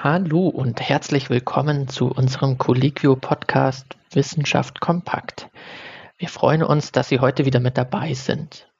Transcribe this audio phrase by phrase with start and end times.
[0.00, 5.50] Hallo und herzlich willkommen zu unserem Colliquio-Podcast Wissenschaft kompakt.
[6.18, 8.72] Wir freuen uns, dass Sie heute wieder mit dabei sind.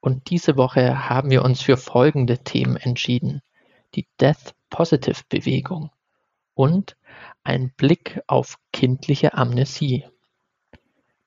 [0.00, 3.42] Und diese Woche haben wir uns für folgende Themen entschieden.
[3.94, 5.90] Die Death Positive Bewegung
[6.54, 6.96] und
[7.42, 10.06] ein Blick auf kindliche Amnesie.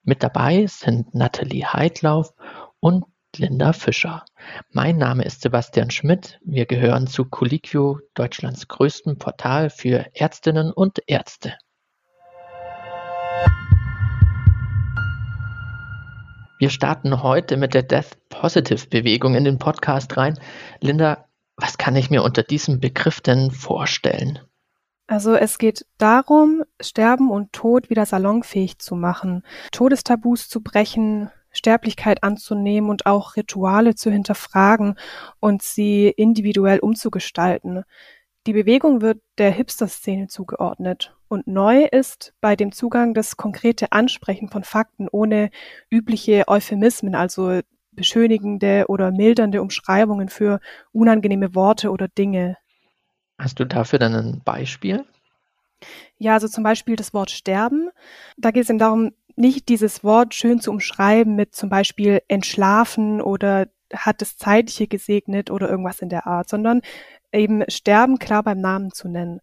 [0.01, 2.33] Mit dabei sind Nathalie Heidlauf
[2.79, 3.05] und
[3.39, 4.25] Linda Fischer.
[4.71, 6.39] Mein Name ist Sebastian Schmidt.
[6.43, 11.53] Wir gehören zu Colliquio, Deutschlands größtem Portal für Ärztinnen und Ärzte.
[16.59, 20.39] Wir starten heute mit der Death Positive Bewegung in den Podcast rein.
[20.79, 21.25] Linda,
[21.55, 24.39] was kann ich mir unter diesem Begriff denn vorstellen?
[25.07, 32.23] Also es geht darum, Sterben und Tod wieder salonfähig zu machen, Todestabus zu brechen, Sterblichkeit
[32.23, 34.97] anzunehmen und auch Rituale zu hinterfragen
[35.39, 37.83] und sie individuell umzugestalten.
[38.45, 41.13] Die Bewegung wird der Hipster-Szene zugeordnet.
[41.27, 45.49] Und neu ist bei dem Zugang das konkrete Ansprechen von Fakten ohne
[45.89, 47.59] übliche Euphemismen, also
[47.91, 50.61] beschönigende oder mildernde Umschreibungen für
[50.93, 52.55] unangenehme Worte oder Dinge.
[53.37, 55.03] Hast du dafür dann ein Beispiel?
[56.17, 57.89] Ja, also zum Beispiel das Wort sterben.
[58.37, 63.21] Da geht es eben darum, nicht dieses Wort schön zu umschreiben mit zum Beispiel entschlafen
[63.21, 66.81] oder hat das Zeitliche gesegnet oder irgendwas in der Art, sondern
[67.31, 69.39] eben Sterben klar beim Namen zu nennen.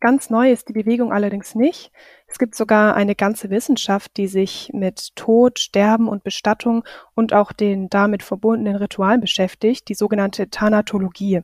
[0.00, 1.92] Ganz neu ist die Bewegung allerdings nicht.
[2.26, 7.52] Es gibt sogar eine ganze Wissenschaft, die sich mit Tod, Sterben und Bestattung und auch
[7.52, 11.42] den damit verbundenen Ritualen beschäftigt, die sogenannte Thanatologie.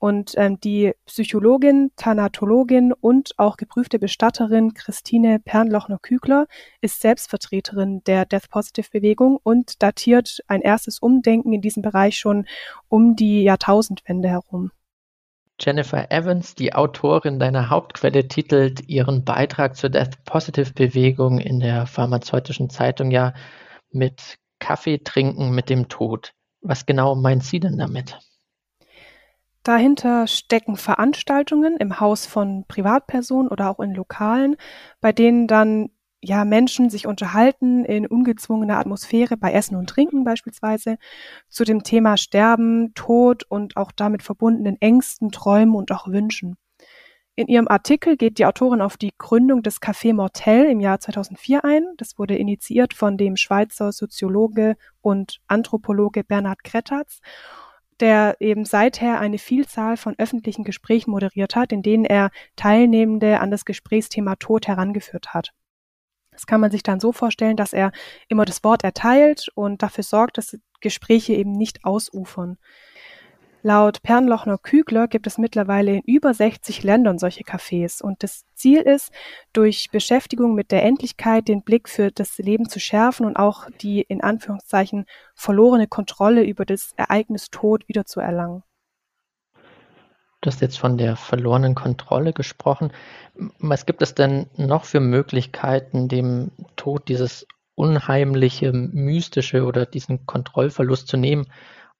[0.00, 6.46] Und ähm, die Psychologin, Thanatologin und auch geprüfte Bestatterin Christine Pernlochner-Kügler
[6.80, 12.46] ist Selbstvertreterin der Death Positive Bewegung und datiert ein erstes Umdenken in diesem Bereich schon
[12.88, 14.70] um die Jahrtausendwende herum.
[15.60, 21.86] Jennifer Evans, die Autorin deiner Hauptquelle, titelt ihren Beitrag zur Death Positive Bewegung in der
[21.86, 23.34] pharmazeutischen Zeitung ja
[23.90, 26.32] mit Kaffee trinken mit dem Tod.
[26.62, 28.18] Was genau meint sie denn damit?
[29.62, 34.56] Dahinter stecken Veranstaltungen im Haus von Privatpersonen oder auch in Lokalen,
[35.00, 35.90] bei denen dann
[36.22, 40.96] ja Menschen sich unterhalten in ungezwungener Atmosphäre bei Essen und Trinken beispielsweise
[41.48, 46.56] zu dem Thema Sterben, Tod und auch damit verbundenen Ängsten, Träumen und auch Wünschen.
[47.36, 51.64] In ihrem Artikel geht die Autorin auf die Gründung des Café Mortel im Jahr 2004
[51.64, 51.84] ein.
[51.96, 57.20] Das wurde initiiert von dem Schweizer Soziologe und Anthropologe Bernhard Krettatz
[58.00, 63.50] der eben seither eine Vielzahl von öffentlichen Gesprächen moderiert hat, in denen er Teilnehmende an
[63.50, 65.52] das Gesprächsthema Tod herangeführt hat.
[66.30, 67.92] Das kann man sich dann so vorstellen, dass er
[68.28, 72.56] immer das Wort erteilt und dafür sorgt, dass Gespräche eben nicht ausufern.
[73.62, 79.12] Laut Pernlochner-Kügler gibt es mittlerweile in über 60 Ländern solche Cafés und das Ziel ist,
[79.52, 84.00] durch Beschäftigung mit der Endlichkeit den Blick für das Leben zu schärfen und auch die
[84.00, 85.04] in Anführungszeichen
[85.34, 88.62] verlorene Kontrolle über das Ereignis Tod wiederzuerlangen.
[90.40, 92.92] Du hast jetzt von der verlorenen Kontrolle gesprochen.
[93.58, 101.08] Was gibt es denn noch für Möglichkeiten, dem Tod dieses unheimliche, mystische oder diesen Kontrollverlust
[101.08, 101.46] zu nehmen?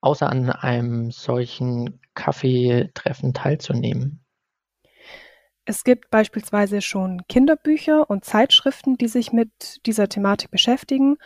[0.01, 4.25] Außer an einem solchen Kaffeetreffen teilzunehmen?
[5.65, 11.17] Es gibt beispielsweise schon Kinderbücher und Zeitschriften, die sich mit dieser Thematik beschäftigen.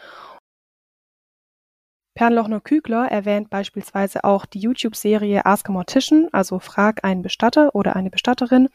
[2.15, 8.09] Pernlochner-Kügler erwähnt beispielsweise auch die YouTube-Serie Ask a Mortician, also Frag einen Bestatter oder eine
[8.09, 8.69] Bestatterin,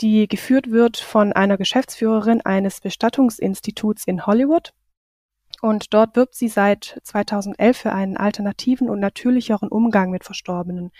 [0.00, 4.74] die geführt wird von einer Geschäftsführerin eines Bestattungsinstituts in Hollywood.
[5.66, 10.92] Und dort wirbt sie seit 2011 für einen alternativen und natürlicheren Umgang mit Verstorbenen.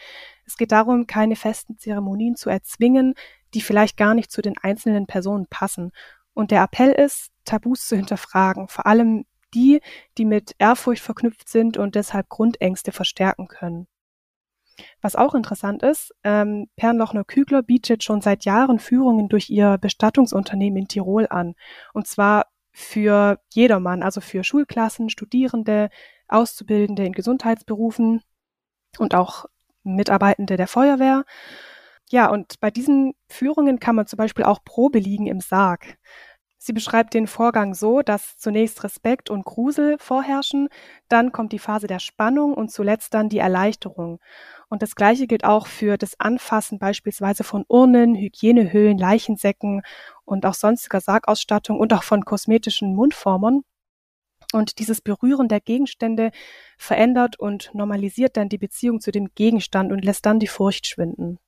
[0.44, 3.14] Es geht darum, keine festen Zeremonien zu erzwingen,
[3.54, 5.92] die vielleicht gar nicht zu den einzelnen Personen passen.
[6.34, 9.80] Und der Appell ist, Tabus zu hinterfragen, vor allem die,
[10.18, 13.86] die mit Ehrfurcht verknüpft sind und deshalb Grundängste verstärken können.
[15.00, 20.88] Was auch interessant ist, ähm, Pernlochner-Kügler bietet schon seit Jahren Führungen durch ihr Bestattungsunternehmen in
[20.88, 21.54] Tirol an.
[21.94, 22.46] Und zwar
[22.78, 25.88] für jedermann, also für Schulklassen, Studierende,
[26.28, 28.22] Auszubildende in Gesundheitsberufen
[28.98, 29.46] und auch
[29.82, 31.24] Mitarbeitende der Feuerwehr.
[32.10, 35.96] Ja, und bei diesen Führungen kann man zum Beispiel auch Probe liegen im Sarg.
[36.58, 40.68] Sie beschreibt den Vorgang so, dass zunächst Respekt und Grusel vorherrschen,
[41.08, 44.20] dann kommt die Phase der Spannung und zuletzt dann die Erleichterung.
[44.68, 49.82] Und das Gleiche gilt auch für das Anfassen beispielsweise von Urnen, Hygienehüllen, Leichensäcken
[50.24, 53.62] und auch sonstiger Sargausstattung und auch von kosmetischen Mundformern.
[54.52, 56.30] Und dieses Berühren der Gegenstände
[56.78, 61.38] verändert und normalisiert dann die Beziehung zu dem Gegenstand und lässt dann die Furcht schwinden.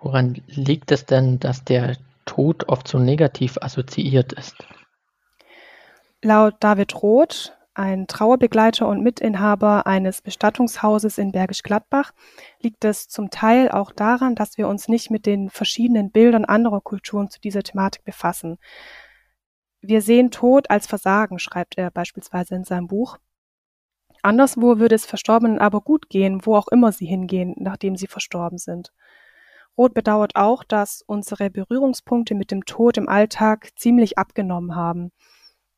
[0.00, 4.56] Woran liegt es denn, dass der Tod oft so negativ assoziiert ist?
[6.22, 12.12] Laut David Roth, ein Trauerbegleiter und Mitinhaber eines Bestattungshauses in Bergisch Gladbach,
[12.60, 16.80] liegt es zum Teil auch daran, dass wir uns nicht mit den verschiedenen Bildern anderer
[16.80, 18.58] Kulturen zu dieser Thematik befassen.
[19.80, 23.18] Wir sehen Tod als Versagen, schreibt er beispielsweise in seinem Buch.
[24.22, 28.56] Anderswo würde es Verstorbenen aber gut gehen, wo auch immer sie hingehen, nachdem sie verstorben
[28.56, 28.92] sind.
[29.76, 35.10] Roth bedauert auch, dass unsere Berührungspunkte mit dem Tod im Alltag ziemlich abgenommen haben.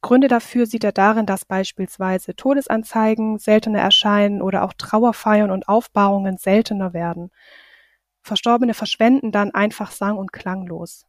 [0.07, 6.37] Gründe dafür sieht er darin, dass beispielsweise Todesanzeigen seltener erscheinen oder auch Trauerfeiern und Aufbahrungen
[6.37, 7.33] seltener werden.
[8.23, 11.07] Verstorbene verschwenden dann einfach sang- und klanglos.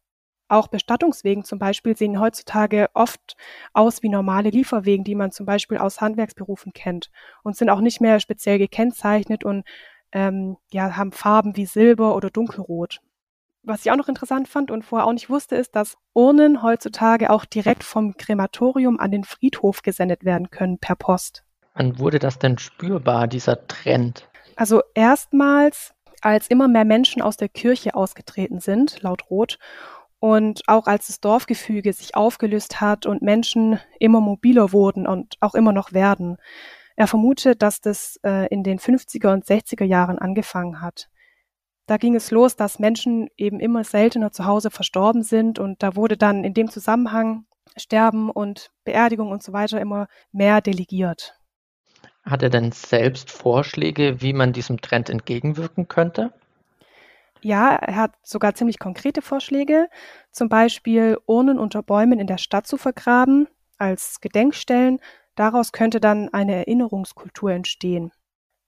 [0.48, 3.38] Auch Bestattungswegen zum Beispiel sehen heutzutage oft
[3.72, 7.12] aus wie normale Lieferwegen, die man zum Beispiel aus Handwerksberufen kennt
[7.44, 9.64] und sind auch nicht mehr speziell gekennzeichnet und
[10.12, 13.02] ähm, ja, haben Farben wie Silber oder Dunkelrot.
[13.68, 17.30] Was ich auch noch interessant fand und vorher auch nicht wusste, ist, dass Urnen heutzutage
[17.30, 21.44] auch direkt vom Krematorium an den Friedhof gesendet werden können per Post.
[21.74, 24.30] Wann wurde das denn spürbar, dieser Trend?
[24.56, 29.60] Also erstmals, als immer mehr Menschen aus der Kirche ausgetreten sind, laut Roth,
[30.20, 35.56] und auch als das Dorfgefüge sich aufgelöst hat und Menschen immer mobiler wurden und auch
[35.56, 36.38] immer noch werden.
[36.96, 41.10] Er vermutet, dass das äh, in den 50er und 60er Jahren angefangen hat.
[41.88, 45.96] Da ging es los, dass Menschen eben immer seltener zu Hause verstorben sind und da
[45.96, 47.46] wurde dann in dem Zusammenhang
[47.76, 51.36] Sterben und Beerdigung und so weiter immer mehr delegiert.
[52.24, 56.34] Hat er denn selbst Vorschläge, wie man diesem Trend entgegenwirken könnte?
[57.42, 59.90] Ja, er hat sogar ziemlich konkrete Vorschläge,
[60.32, 63.48] zum Beispiel Urnen unter Bäumen in der Stadt zu vergraben
[63.78, 65.00] als Gedenkstellen
[65.38, 68.12] Daraus könnte dann eine Erinnerungskultur entstehen.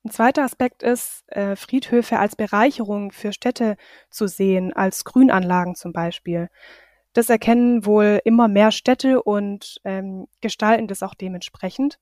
[0.04, 3.76] Ein zweiter Aspekt ist, äh, Friedhöfe als Bereicherung für Städte
[4.10, 6.48] zu sehen, als Grünanlagen zum Beispiel.
[7.12, 11.98] Das erkennen wohl immer mehr Städte und ähm, gestalten das auch dementsprechend.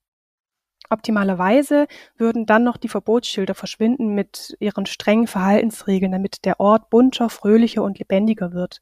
[0.91, 1.87] Optimalerweise
[2.17, 7.83] würden dann noch die Verbotsschilder verschwinden mit ihren strengen Verhaltensregeln, damit der Ort bunter, fröhlicher
[7.83, 8.81] und lebendiger wird.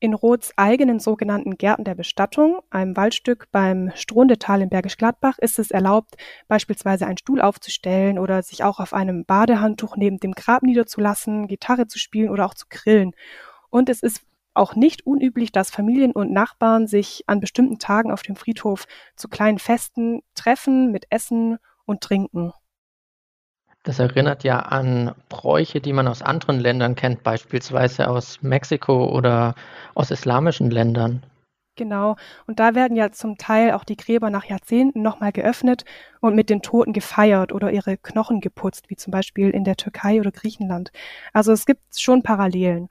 [0.00, 5.58] In Roths eigenen sogenannten Gärten der Bestattung, einem Waldstück beim Strundetal in Bergisch Gladbach, ist
[5.58, 6.14] es erlaubt,
[6.46, 11.88] beispielsweise einen Stuhl aufzustellen oder sich auch auf einem Badehandtuch neben dem Grab niederzulassen, Gitarre
[11.88, 13.10] zu spielen oder auch zu grillen.
[13.70, 14.22] Und es ist
[14.54, 18.86] auch nicht unüblich, dass Familien und Nachbarn sich an bestimmten Tagen auf dem Friedhof
[19.16, 22.52] zu kleinen Festen treffen mit Essen und Trinken.
[23.88, 29.54] Das erinnert ja an Bräuche, die man aus anderen Ländern kennt, beispielsweise aus Mexiko oder
[29.94, 31.22] aus islamischen Ländern.
[31.74, 32.16] Genau.
[32.46, 35.86] Und da werden ja zum Teil auch die Gräber nach Jahrzehnten nochmal geöffnet
[36.20, 40.20] und mit den Toten gefeiert oder ihre Knochen geputzt, wie zum Beispiel in der Türkei
[40.20, 40.92] oder Griechenland.
[41.32, 42.90] Also es gibt schon Parallelen.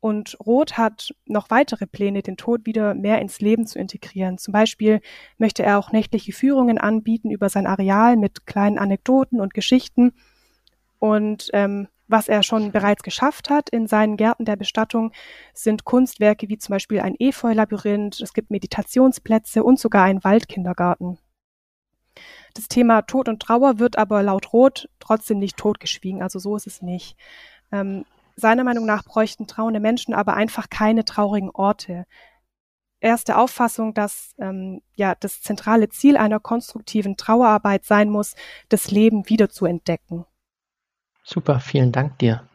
[0.00, 4.38] Und Roth hat noch weitere Pläne, den Tod wieder mehr ins Leben zu integrieren.
[4.38, 5.00] Zum Beispiel
[5.38, 10.12] möchte er auch nächtliche Führungen anbieten über sein Areal mit kleinen Anekdoten und Geschichten.
[11.00, 15.12] Und ähm, was er schon bereits geschafft hat in seinen Gärten der Bestattung,
[15.52, 21.18] sind Kunstwerke wie zum Beispiel ein Efeu-Labyrinth, es gibt Meditationsplätze und sogar einen Waldkindergarten.
[22.54, 26.66] Das Thema Tod und Trauer wird aber laut Roth trotzdem nicht totgeschwiegen, also so ist
[26.66, 27.16] es nicht.
[27.70, 28.04] Ähm,
[28.38, 32.06] seiner Meinung nach bräuchten trauernde Menschen aber einfach keine traurigen Orte.
[33.00, 38.34] Er ist der Auffassung, dass ähm, ja das zentrale Ziel einer konstruktiven Trauerarbeit sein muss,
[38.68, 40.24] das Leben wieder zu entdecken.
[41.22, 42.48] Super, vielen Dank dir.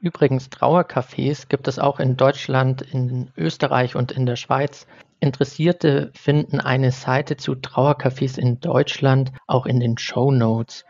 [0.00, 4.86] Übrigens, Trauercafés gibt es auch in Deutschland, in Österreich und in der Schweiz.
[5.20, 10.84] Interessierte finden eine Seite zu Trauercafés in Deutschland auch in den Show Notes.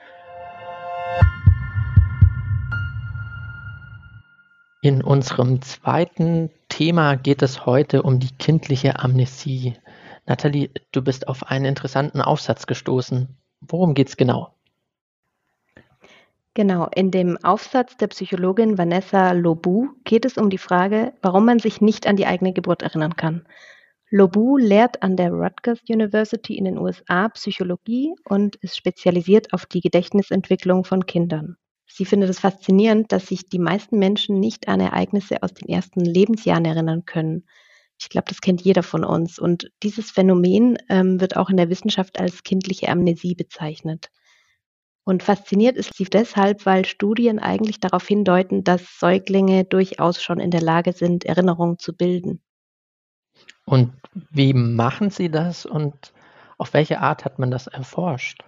[4.88, 9.75] In unserem zweiten Thema geht es heute um die kindliche Amnesie.
[10.25, 13.28] Nathalie, du bist auf einen interessanten Aufsatz gestoßen.
[13.61, 14.54] Worum geht's genau?
[16.54, 21.59] Genau, in dem Aufsatz der Psychologin Vanessa Lobu geht es um die Frage, warum man
[21.59, 23.47] sich nicht an die eigene Geburt erinnern kann.
[24.09, 29.83] Lobu lehrt an der Rutgers University in den USA Psychologie und ist spezialisiert auf die
[29.83, 31.59] Gedächtnisentwicklung von Kindern.
[31.99, 35.99] Sie findet es faszinierend, dass sich die meisten Menschen nicht an Ereignisse aus den ersten
[35.99, 37.45] Lebensjahren erinnern können.
[37.99, 39.40] Ich glaube, das kennt jeder von uns.
[39.40, 44.11] Und dieses Phänomen ähm, wird auch in der Wissenschaft als kindliche Amnesie bezeichnet.
[45.02, 50.52] Und fasziniert ist sie deshalb, weil Studien eigentlich darauf hindeuten, dass Säuglinge durchaus schon in
[50.52, 52.40] der Lage sind, Erinnerungen zu bilden.
[53.64, 53.93] Und
[54.31, 56.12] wie machen sie das und
[56.59, 58.45] auf welche Art hat man das erforscht?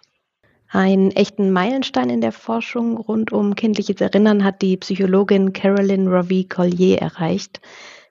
[0.72, 6.44] Einen echten Meilenstein in der Forschung rund um kindliches Erinnern hat die Psychologin Carolyn Rovi
[6.44, 7.60] Collier erreicht.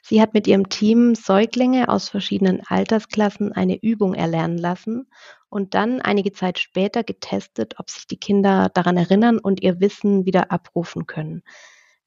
[0.01, 5.07] Sie hat mit ihrem Team Säuglinge aus verschiedenen Altersklassen eine Übung erlernen lassen
[5.47, 10.25] und dann einige Zeit später getestet, ob sich die Kinder daran erinnern und ihr Wissen
[10.25, 11.43] wieder abrufen können.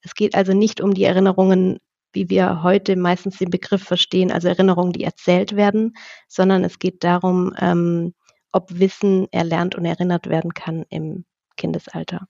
[0.03, 1.79] Es geht also nicht um die Erinnerungen,
[2.13, 5.95] wie wir heute meistens den Begriff verstehen, also Erinnerungen, die erzählt werden,
[6.29, 8.13] sondern es geht darum, ähm,
[8.53, 11.25] ob Wissen erlernt und erinnert werden kann im
[11.57, 12.29] Kindesalter.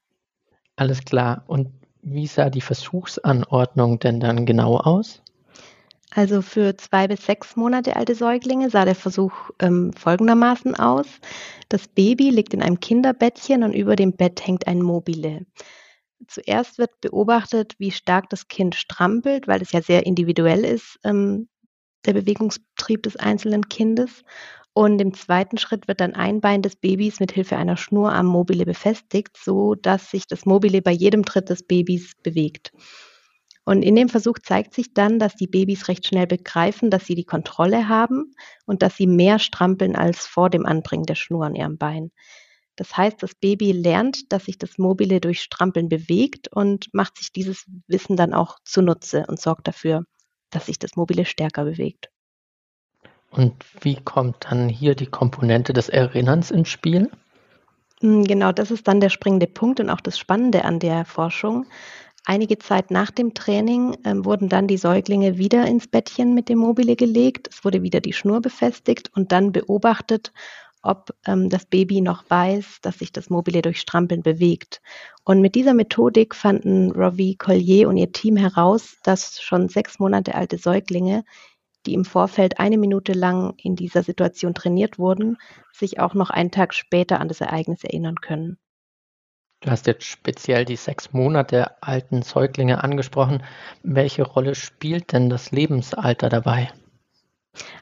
[0.77, 1.45] Alles klar.
[1.47, 1.69] Und
[2.03, 5.23] wie sah die Versuchsanordnung denn dann genau aus?
[6.15, 11.07] Also für zwei bis sechs Monate alte Säuglinge sah der Versuch ähm, folgendermaßen aus.
[11.69, 15.47] Das Baby liegt in einem Kinderbettchen und über dem Bett hängt ein Mobile.
[16.29, 21.49] Zuerst wird beobachtet, wie stark das Kind strampelt, weil es ja sehr individuell ist, ähm,
[22.05, 24.23] der Bewegungstrieb des einzelnen Kindes.
[24.75, 28.27] Und im zweiten Schritt wird dann ein Bein des Babys mit Hilfe einer Schnur am
[28.27, 32.73] Mobile befestigt, so dass sich das Mobile bei jedem Tritt des Babys bewegt.
[33.65, 37.15] Und in dem Versuch zeigt sich dann, dass die Babys recht schnell begreifen, dass sie
[37.15, 38.35] die Kontrolle haben
[38.67, 42.11] und dass sie mehr strampeln als vor dem Anbringen der Schnur an ihrem Bein.
[42.77, 47.31] Das heißt, das Baby lernt, dass sich das Mobile durch Strampeln bewegt und macht sich
[47.31, 50.05] dieses Wissen dann auch zunutze und sorgt dafür,
[50.51, 52.09] dass sich das Mobile stärker bewegt.
[53.33, 57.11] Und wie kommt dann hier die Komponente des Erinnerns ins Spiel?
[58.01, 61.67] Hm, genau, das ist dann der springende Punkt und auch das Spannende an der Forschung.
[62.25, 66.59] Einige Zeit nach dem Training ähm, wurden dann die Säuglinge wieder ins Bettchen mit dem
[66.59, 67.49] Mobile gelegt.
[67.51, 70.33] Es wurde wieder die Schnur befestigt und dann beobachtet,
[70.83, 74.83] ob ähm, das Baby noch weiß, dass sich das Mobile durch Strampeln bewegt.
[75.25, 80.35] Und mit dieser Methodik fanden Rovi Collier und ihr Team heraus, dass schon sechs Monate
[80.35, 81.25] alte Säuglinge
[81.87, 85.37] die im Vorfeld eine Minute lang in dieser Situation trainiert wurden,
[85.73, 88.59] sich auch noch einen Tag später an das Ereignis erinnern können.
[89.61, 93.45] Du hast jetzt speziell die sechs Monate alten Säuglinge angesprochen.
[93.85, 96.73] Welche Rolle spielt denn das Lebensalter dabei?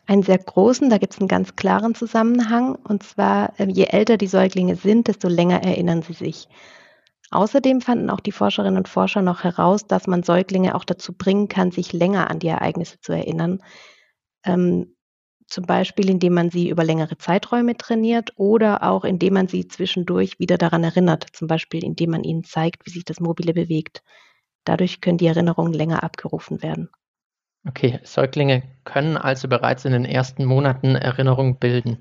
[0.07, 2.75] Einen sehr großen, da gibt es einen ganz klaren Zusammenhang.
[2.75, 6.49] Und zwar, ähm, je älter die Säuglinge sind, desto länger erinnern sie sich.
[7.31, 11.49] Außerdem fanden auch die Forscherinnen und Forscher noch heraus, dass man Säuglinge auch dazu bringen
[11.49, 13.63] kann, sich länger an die Ereignisse zu erinnern.
[14.45, 14.97] Ähm,
[15.47, 20.39] zum Beispiel, indem man sie über längere Zeiträume trainiert oder auch indem man sie zwischendurch
[20.39, 21.27] wieder daran erinnert.
[21.33, 24.03] Zum Beispiel, indem man ihnen zeigt, wie sich das Mobile bewegt.
[24.65, 26.91] Dadurch können die Erinnerungen länger abgerufen werden.
[27.67, 31.99] Okay, Säuglinge können also bereits in den ersten Monaten Erinnerungen bilden.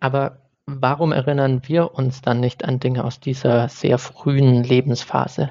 [0.00, 5.50] Aber Warum erinnern wir uns dann nicht an Dinge aus dieser sehr frühen Lebensphase?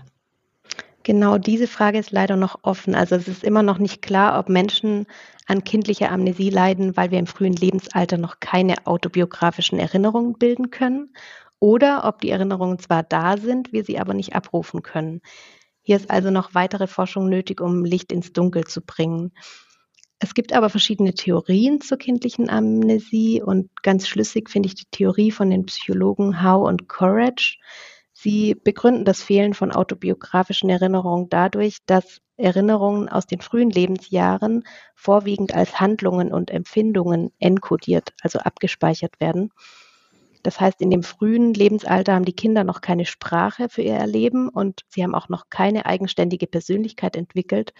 [1.03, 2.95] Genau diese Frage ist leider noch offen.
[2.95, 5.07] Also es ist immer noch nicht klar, ob Menschen
[5.47, 11.13] an kindlicher Amnesie leiden, weil wir im frühen Lebensalter noch keine autobiografischen Erinnerungen bilden können
[11.59, 15.21] oder ob die Erinnerungen zwar da sind, wir sie aber nicht abrufen können.
[15.81, 19.31] Hier ist also noch weitere Forschung nötig, um Licht ins Dunkel zu bringen.
[20.23, 25.31] Es gibt aber verschiedene Theorien zur kindlichen Amnesie und ganz schlüssig finde ich die Theorie
[25.31, 27.57] von den Psychologen Howe und Courage.
[28.13, 34.63] Sie begründen das Fehlen von autobiografischen Erinnerungen dadurch, dass Erinnerungen aus den frühen Lebensjahren
[34.93, 39.49] vorwiegend als Handlungen und Empfindungen enkodiert, also abgespeichert werden.
[40.43, 44.49] Das heißt, in dem frühen Lebensalter haben die Kinder noch keine Sprache für ihr Erleben
[44.49, 47.73] und sie haben auch noch keine eigenständige Persönlichkeit entwickelt,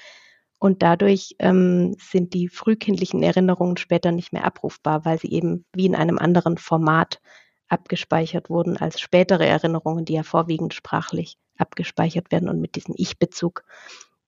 [0.61, 5.87] und dadurch ähm, sind die frühkindlichen Erinnerungen später nicht mehr abrufbar, weil sie eben wie
[5.87, 7.19] in einem anderen Format
[7.67, 13.63] abgespeichert wurden als spätere Erinnerungen, die ja vorwiegend sprachlich abgespeichert werden und mit diesem Ich-Bezug,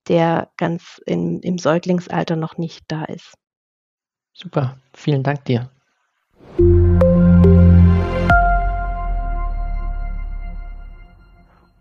[0.07, 3.35] der ganz in, im Säuglingsalter noch nicht da ist.
[4.33, 5.69] Super, vielen Dank dir.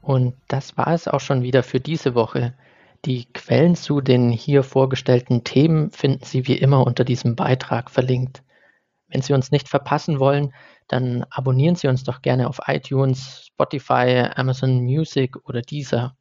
[0.02, 2.52] Und das war es auch schon wieder für diese Woche.
[3.04, 8.44] Die Quellen zu den hier vorgestellten Themen finden Sie wie immer unter diesem Beitrag verlinkt.
[9.08, 10.54] Wenn Sie uns nicht verpassen wollen,
[10.86, 16.16] dann abonnieren Sie uns doch gerne auf iTunes, Spotify, Amazon Music oder Deezer.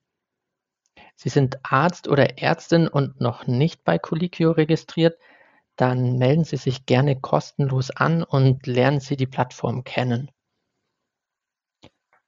[1.16, 5.20] Sie sind Arzt oder Ärztin und noch nicht bei Colliquio registriert,
[5.76, 10.32] dann melden Sie sich gerne kostenlos an und lernen Sie die Plattform kennen.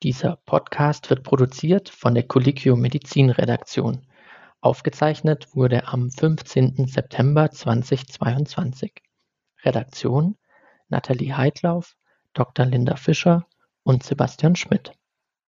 [0.03, 4.05] Dieser Podcast wird produziert von der Colliquio Medizin Redaktion.
[4.63, 6.88] Aufgezeichnet wurde am 15.
[6.88, 8.93] September 2022.
[9.62, 10.38] Redaktion
[10.88, 11.98] Nathalie Heidlauf,
[12.32, 12.65] Dr.
[12.67, 13.46] Linda Fischer
[13.84, 14.93] und Sebastian Schmidt